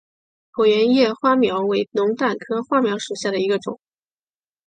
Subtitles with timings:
[0.53, 3.79] 椭圆叶花锚为龙胆科花锚属下的一个种。